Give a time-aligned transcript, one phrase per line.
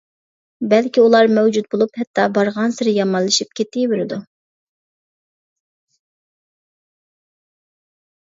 [0.69, 4.19] بەلكى ئۇلار مەۋجۇت بولۇپ، ھەتتا بارغانسېرى يامانلىشىپ كېتىۋېرىدۇ.